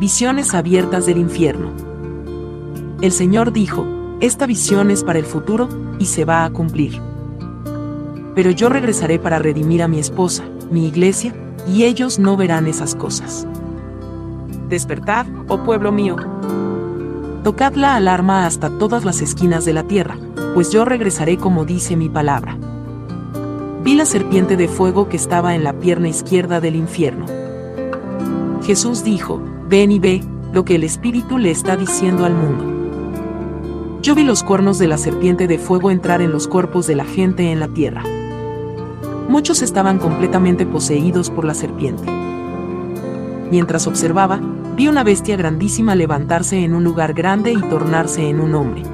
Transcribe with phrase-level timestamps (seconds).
[0.00, 1.72] Visiones abiertas del infierno.
[3.02, 3.84] El Señor dijo,
[4.20, 6.98] esta visión es para el futuro y se va a cumplir.
[8.34, 11.34] Pero yo regresaré para redimir a mi esposa, mi iglesia,
[11.68, 13.46] y ellos no verán esas cosas.
[14.70, 16.16] Despertad, oh pueblo mío.
[17.44, 20.16] Tocad la alarma hasta todas las esquinas de la tierra,
[20.54, 22.56] pues yo regresaré como dice mi palabra.
[23.84, 27.39] Vi la serpiente de fuego que estaba en la pierna izquierda del infierno.
[28.70, 33.98] Jesús dijo, ven y ve lo que el Espíritu le está diciendo al mundo.
[34.00, 37.04] Yo vi los cuernos de la serpiente de fuego entrar en los cuerpos de la
[37.04, 38.04] gente en la tierra.
[39.28, 42.04] Muchos estaban completamente poseídos por la serpiente.
[43.50, 44.38] Mientras observaba,
[44.76, 48.84] vi una bestia grandísima levantarse en un lugar grande y tornarse en un hombre.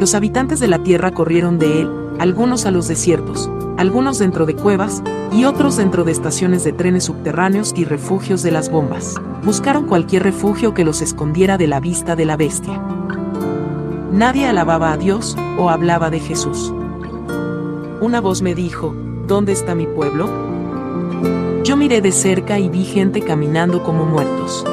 [0.00, 4.54] Los habitantes de la tierra corrieron de él, algunos a los desiertos, algunos dentro de
[4.54, 9.14] cuevas, y otros dentro de estaciones de trenes subterráneos y refugios de las bombas.
[9.44, 12.80] Buscaron cualquier refugio que los escondiera de la vista de la bestia.
[14.12, 16.72] Nadie alababa a Dios o hablaba de Jesús.
[18.00, 18.94] Una voz me dijo,
[19.26, 20.30] ¿Dónde está mi pueblo?
[21.64, 24.64] Yo miré de cerca y vi gente caminando como muertos.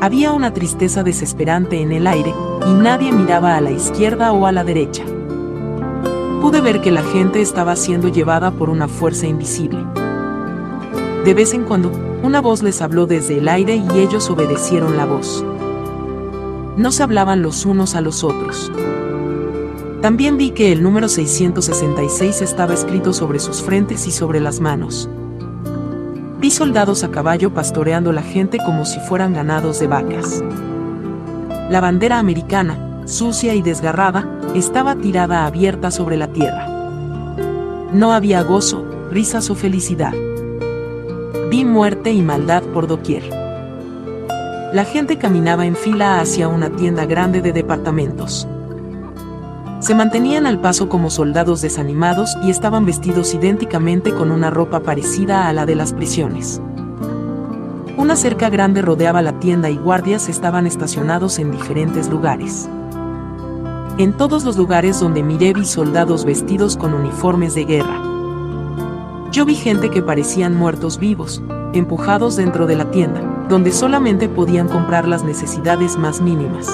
[0.00, 2.32] Había una tristeza desesperante en el aire,
[2.66, 5.04] y nadie miraba a la izquierda o a la derecha
[6.48, 9.84] pude ver que la gente estaba siendo llevada por una fuerza invisible.
[11.22, 11.92] De vez en cuando,
[12.22, 15.44] una voz les habló desde el aire y ellos obedecieron la voz.
[16.78, 18.72] No se hablaban los unos a los otros.
[20.00, 25.06] También vi que el número 666 estaba escrito sobre sus frentes y sobre las manos.
[26.40, 30.42] Vi soldados a caballo pastoreando la gente como si fueran ganados de vacas.
[31.68, 36.66] La bandera americana, sucia y desgarrada, estaba tirada abierta sobre la tierra.
[37.92, 40.12] No había gozo, risas o felicidad.
[41.50, 43.22] Vi muerte y maldad por doquier.
[44.72, 48.46] La gente caminaba en fila hacia una tienda grande de departamentos.
[49.80, 55.48] Se mantenían al paso como soldados desanimados y estaban vestidos idénticamente con una ropa parecida
[55.48, 56.60] a la de las prisiones.
[57.96, 62.68] Una cerca grande rodeaba la tienda y guardias estaban estacionados en diferentes lugares.
[63.98, 68.00] En todos los lugares donde miré vi soldados vestidos con uniformes de guerra.
[69.32, 71.42] Yo vi gente que parecían muertos vivos,
[71.72, 76.68] empujados dentro de la tienda, donde solamente podían comprar las necesidades más mínimas.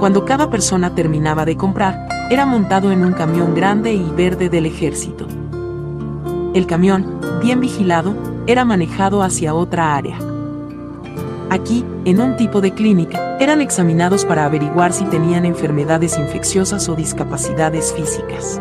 [0.00, 4.66] Cuando cada persona terminaba de comprar, era montado en un camión grande y verde del
[4.66, 5.28] ejército.
[6.54, 8.16] El camión, bien vigilado,
[8.48, 10.18] era manejado hacia otra área.
[11.50, 16.96] Aquí, en un tipo de clínica, eran examinados para averiguar si tenían enfermedades infecciosas o
[16.96, 18.60] discapacidades físicas.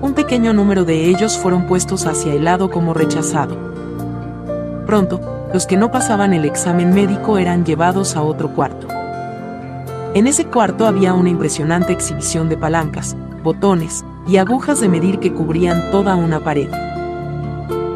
[0.00, 3.56] Un pequeño número de ellos fueron puestos hacia el lado como rechazado.
[4.86, 5.20] Pronto,
[5.52, 8.88] los que no pasaban el examen médico eran llevados a otro cuarto.
[10.14, 15.32] En ese cuarto había una impresionante exhibición de palancas, botones y agujas de medir que
[15.32, 16.70] cubrían toda una pared.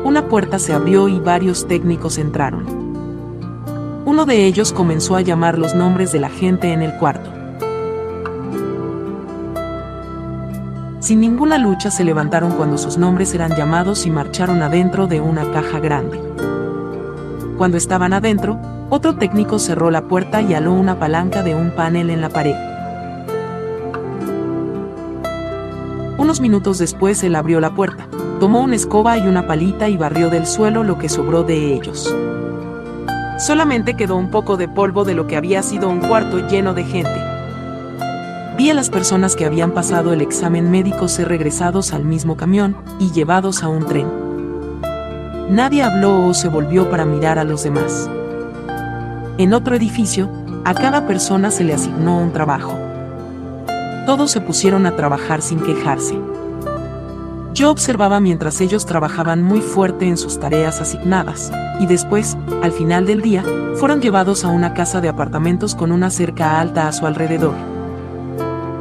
[0.05, 2.88] Una puerta se abrió y varios técnicos entraron.
[4.09, 7.31] Uno de ellos comenzó a llamar los nombres de la gente en el cuarto.
[11.01, 15.45] Sin ninguna lucha se levantaron cuando sus nombres eran llamados y marcharon adentro de una
[15.51, 16.19] caja grande.
[17.59, 18.59] Cuando estaban adentro,
[18.89, 22.57] otro técnico cerró la puerta y aló una palanca de un panel en la pared.
[26.17, 28.09] Unos minutos después él abrió la puerta,
[28.41, 32.11] tomó una escoba y una palita y barrió del suelo lo que sobró de ellos.
[33.39, 36.83] Solamente quedó un poco de polvo de lo que había sido un cuarto lleno de
[36.85, 37.25] gente.
[38.57, 42.77] Vi a las personas que habían pasado el examen médico ser regresados al mismo camión
[42.99, 44.09] y llevados a un tren.
[45.51, 48.11] Nadie habló o se volvió para mirar a los demás.
[49.39, 50.29] En otro edificio,
[50.65, 52.77] a cada persona se le asignó un trabajo.
[54.05, 56.19] Todos se pusieron a trabajar sin quejarse.
[57.59, 61.51] Yo observaba mientras ellos trabajaban muy fuerte en sus tareas asignadas,
[61.81, 63.43] y después, al final del día,
[63.75, 67.55] fueron llevados a una casa de apartamentos con una cerca alta a su alrededor.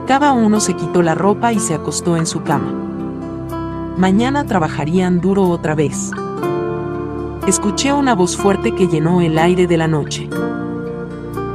[0.05, 2.71] Cada uno se quitó la ropa y se acostó en su cama.
[3.97, 6.11] Mañana trabajarían duro otra vez.
[7.47, 10.29] Escuché una voz fuerte que llenó el aire de la noche.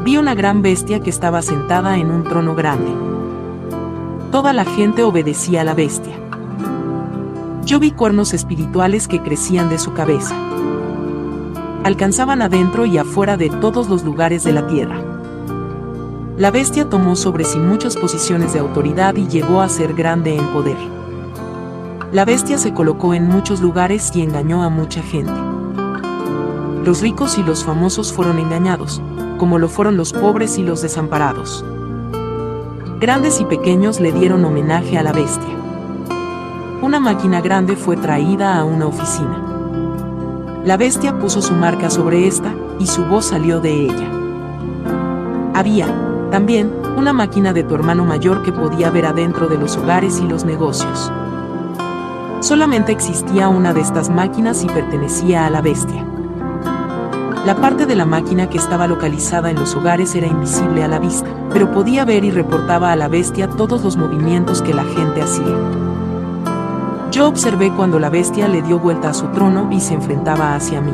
[0.05, 2.91] Vi una gran bestia que estaba sentada en un trono grande.
[4.33, 6.22] Toda la gente obedecía a la bestia.
[7.64, 10.35] Yo vi cuernos espirituales que crecían de su cabeza.
[11.85, 15.00] Alcanzaban adentro y afuera de todos los lugares de la tierra.
[16.37, 20.44] La bestia tomó sobre sí muchas posiciones de autoridad y llegó a ser grande en
[20.49, 20.76] poder.
[22.11, 25.32] La bestia se colocó en muchos lugares y engañó a mucha gente.
[26.85, 29.00] Los ricos y los famosos fueron engañados,
[29.38, 31.64] como lo fueron los pobres y los desamparados.
[32.99, 35.51] Grandes y pequeños le dieron homenaje a la bestia
[36.82, 39.40] una máquina grande fue traída a una oficina.
[40.64, 44.08] La bestia puso su marca sobre esta, y su voz salió de ella.
[45.55, 45.87] Había,
[46.32, 50.26] también, una máquina de tu hermano mayor que podía ver adentro de los hogares y
[50.26, 51.12] los negocios.
[52.40, 56.05] Solamente existía una de estas máquinas y pertenecía a la bestia.
[57.46, 60.99] La parte de la máquina que estaba localizada en los hogares era invisible a la
[60.99, 65.23] vista, pero podía ver y reportaba a la bestia todos los movimientos que la gente
[65.23, 65.92] hacía.
[67.12, 70.81] Yo observé cuando la bestia le dio vuelta a su trono y se enfrentaba hacia
[70.81, 70.93] mí.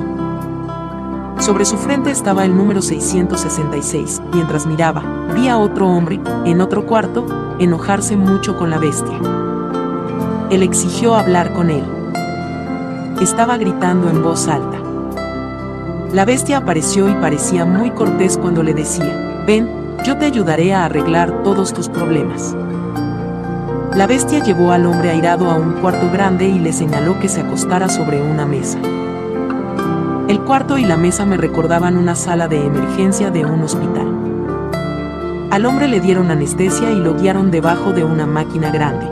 [1.39, 4.23] Sobre su frente estaba el número 666.
[4.33, 5.01] Mientras miraba,
[5.37, 7.25] vi a otro hombre, en otro cuarto,
[7.61, 9.17] enojarse mucho con la bestia.
[10.51, 11.85] Él exigió hablar con él.
[13.21, 14.77] Estaba gritando en voz alta.
[16.13, 19.71] La bestia apareció y parecía muy cortés cuando le decía, ven,
[20.05, 22.57] yo te ayudaré a arreglar todos tus problemas.
[23.95, 27.41] La bestia llevó al hombre airado a un cuarto grande y le señaló que se
[27.41, 28.79] acostara sobre una mesa.
[30.29, 34.07] El cuarto y la mesa me recordaban una sala de emergencia de un hospital.
[35.51, 39.09] Al hombre le dieron anestesia y lo guiaron debajo de una máquina grande.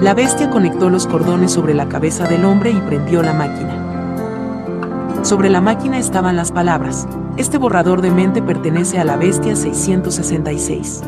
[0.00, 5.22] La bestia conectó los cordones sobre la cabeza del hombre y prendió la máquina.
[5.22, 7.06] Sobre la máquina estaban las palabras,
[7.36, 11.02] este borrador de mente pertenece a la bestia 666.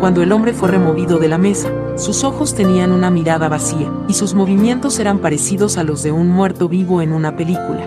[0.00, 4.14] Cuando el hombre fue removido de la mesa, sus ojos tenían una mirada vacía, y
[4.14, 7.86] sus movimientos eran parecidos a los de un muerto vivo en una película.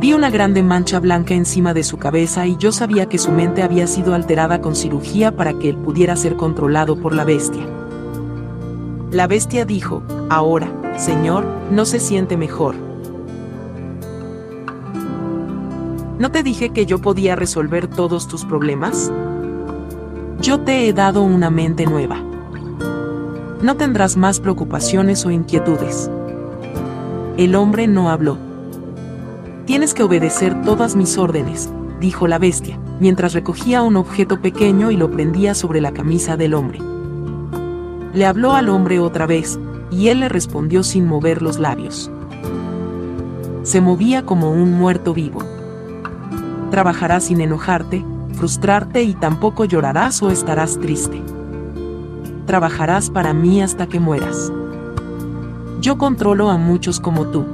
[0.00, 3.62] Vi una grande mancha blanca encima de su cabeza y yo sabía que su mente
[3.62, 7.66] había sido alterada con cirugía para que él pudiera ser controlado por la bestia.
[9.10, 12.74] La bestia dijo, ahora, Señor, no se siente mejor.
[16.18, 19.12] ¿No te dije que yo podía resolver todos tus problemas?
[20.40, 22.22] Yo te he dado una mente nueva.
[23.62, 26.10] No tendrás más preocupaciones o inquietudes.
[27.36, 28.38] El hombre no habló.
[29.66, 31.68] Tienes que obedecer todas mis órdenes,
[32.00, 36.54] dijo la bestia, mientras recogía un objeto pequeño y lo prendía sobre la camisa del
[36.54, 36.78] hombre.
[38.14, 39.58] Le habló al hombre otra vez,
[39.90, 42.10] y él le respondió sin mover los labios.
[43.62, 45.40] Se movía como un muerto vivo.
[46.70, 51.22] Trabajarás sin enojarte, frustrarte y tampoco llorarás o estarás triste.
[52.46, 54.52] Trabajarás para mí hasta que mueras.
[55.80, 57.44] Yo controlo a muchos como tú.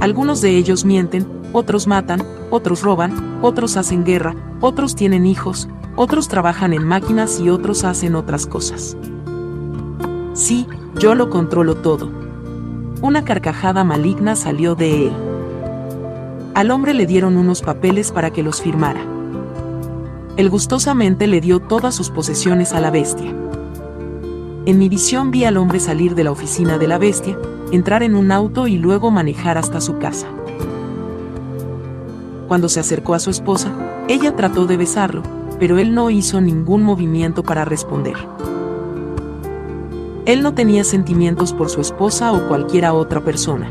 [0.00, 6.28] Algunos de ellos mienten, otros matan, otros roban, otros hacen guerra, otros tienen hijos, otros
[6.28, 8.96] trabajan en máquinas y otros hacen otras cosas.
[10.32, 10.66] Sí,
[10.98, 12.10] yo lo controlo todo.
[13.02, 15.12] Una carcajada maligna salió de él.
[16.54, 19.00] Al hombre le dieron unos papeles para que los firmara.
[20.40, 23.30] Él gustosamente le dio todas sus posesiones a la bestia.
[24.64, 27.38] En mi visión vi al hombre salir de la oficina de la bestia,
[27.72, 30.28] entrar en un auto y luego manejar hasta su casa.
[32.48, 33.70] Cuando se acercó a su esposa,
[34.08, 35.22] ella trató de besarlo,
[35.58, 38.16] pero él no hizo ningún movimiento para responder.
[40.24, 43.70] Él no tenía sentimientos por su esposa o cualquiera otra persona.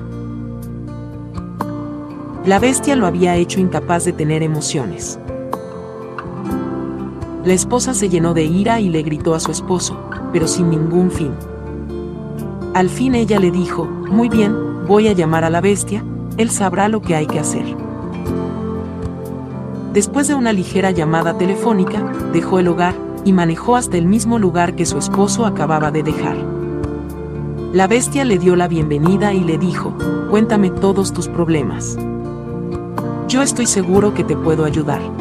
[2.45, 5.17] La bestia lo había hecho incapaz de tener emociones.
[7.45, 9.97] La esposa se llenó de ira y le gritó a su esposo,
[10.33, 11.31] pero sin ningún fin.
[12.73, 14.53] Al fin ella le dijo, muy bien,
[14.87, 16.03] voy a llamar a la bestia,
[16.37, 17.63] él sabrá lo que hay que hacer.
[19.93, 22.03] Después de una ligera llamada telefónica,
[22.33, 22.93] dejó el hogar
[23.23, 26.37] y manejó hasta el mismo lugar que su esposo acababa de dejar.
[27.73, 29.93] La bestia le dio la bienvenida y le dijo,
[30.29, 31.97] cuéntame todos tus problemas.
[33.27, 35.18] Yo estoy seguro que te puedo ayudar.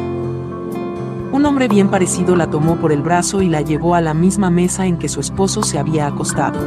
[1.31, 4.49] Un hombre bien parecido la tomó por el brazo y la llevó a la misma
[4.49, 6.59] mesa en que su esposo se había acostado.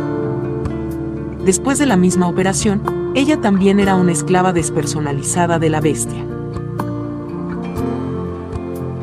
[1.45, 6.25] Después de la misma operación, ella también era una esclava despersonalizada de la bestia.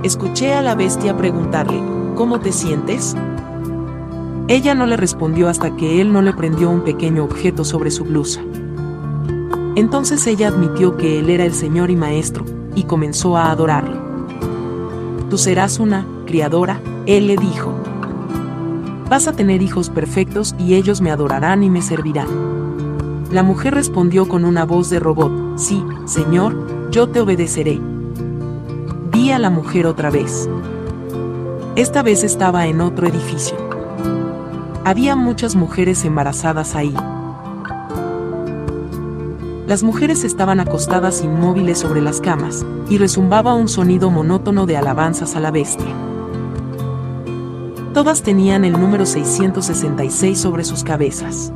[0.02, 1.84] Escuché a la bestia preguntarle,
[2.16, 3.16] ¿cómo te sientes?
[4.48, 8.06] Ella no le respondió hasta que él no le prendió un pequeño objeto sobre su
[8.06, 8.42] blusa.
[9.76, 13.79] Entonces ella admitió que él era el Señor y Maestro, y comenzó a adorarlo.
[15.30, 17.74] Tú serás una criadora, él le dijo.
[19.10, 22.28] Vas a tener hijos perfectos y ellos me adorarán y me servirán.
[23.32, 27.80] La mujer respondió con una voz de robot, sí, Señor, yo te obedeceré.
[29.12, 30.50] Vi a la mujer otra vez.
[31.76, 33.56] Esta vez estaba en otro edificio.
[34.84, 36.96] Había muchas mujeres embarazadas ahí.
[39.70, 45.36] Las mujeres estaban acostadas inmóviles sobre las camas, y resumbaba un sonido monótono de alabanzas
[45.36, 45.94] a la bestia.
[47.94, 51.54] Todas tenían el número 666 sobre sus cabezas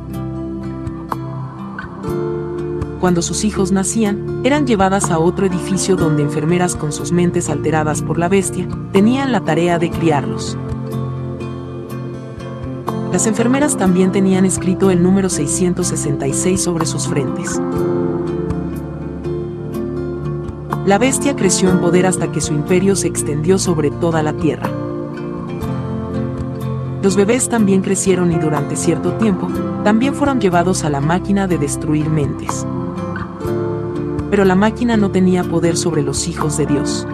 [3.04, 8.00] cuando sus hijos nacían, eran llevadas a otro edificio donde enfermeras con sus mentes alteradas
[8.00, 10.56] por la bestia, tenían la tarea de criarlos.
[13.14, 17.60] Las enfermeras también tenían escrito el número 666 sobre sus frentes.
[20.84, 24.68] La bestia creció en poder hasta que su imperio se extendió sobre toda la tierra.
[27.04, 29.46] Los bebés también crecieron y durante cierto tiempo,
[29.84, 32.66] también fueron llevados a la máquina de destruir mentes
[34.28, 37.06] pero la máquina no tenía poder sobre los hijos de Dios.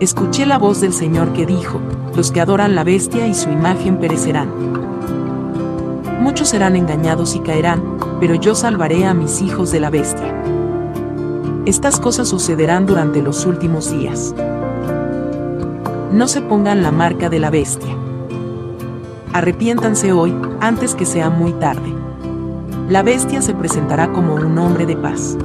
[0.00, 1.78] Escuché la voz del Señor que dijo,
[2.18, 4.50] los que adoran la bestia y su imagen perecerán.
[6.20, 7.80] Muchos serán engañados y caerán,
[8.20, 10.34] pero yo salvaré a mis hijos de la bestia.
[11.64, 14.34] Estas cosas sucederán durante los últimos días.
[16.12, 17.96] No se pongan la marca de la bestia.
[19.32, 21.98] Arrepiéntanse hoy, antes que sea muy tarde
[22.88, 25.36] la bestia se presentará como un hombre de paz.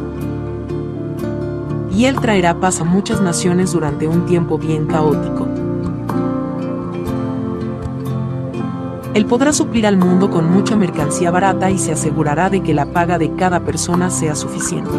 [1.91, 5.52] Y él traerá paz a muchas naciones durante un tiempo bien caótico.
[9.13, 12.87] Él podrá suplir al mundo con mucha mercancía barata y se asegurará de que la
[12.87, 14.89] paga de cada persona sea suficiente.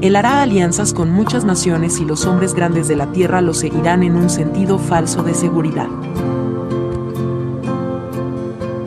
[0.00, 4.04] Él hará alianzas con muchas naciones y los hombres grandes de la tierra lo seguirán
[4.04, 5.88] en un sentido falso de seguridad.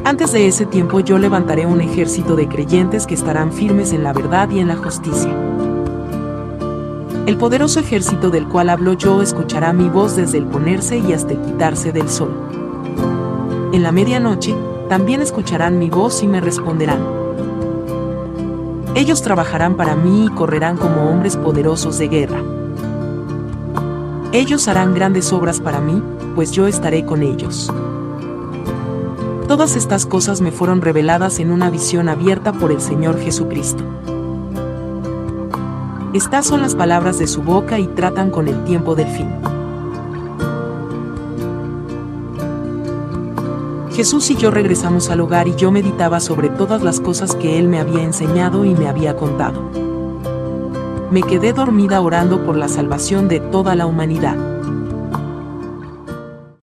[0.06, 4.14] Antes de ese tiempo yo levantaré un ejército de creyentes que estarán firmes en la
[4.14, 5.36] verdad y en la justicia.
[7.26, 11.34] El poderoso ejército del cual hablo yo escuchará mi voz desde el ponerse y hasta
[11.34, 12.57] el quitarse del sol.
[13.74, 14.56] En la medianoche,
[14.88, 17.00] también escucharán mi voz y me responderán.
[18.96, 22.42] Ellos trabajarán para mí y correrán como hombres poderosos de guerra.
[24.32, 26.02] Ellos harán grandes obras para mí,
[26.36, 27.72] pues yo estaré con ellos.
[29.48, 33.84] Todas estas cosas me fueron reveladas en una visión abierta por el Señor Jesucristo.
[36.14, 39.57] Estas son las palabras de su boca y tratan con el tiempo del fin.
[43.98, 47.68] Jesús y yo regresamos al hogar y yo meditaba sobre todas las cosas que Él
[47.68, 49.72] me había enseñado y me había contado.
[51.10, 54.57] Me quedé dormida orando por la salvación de toda la humanidad.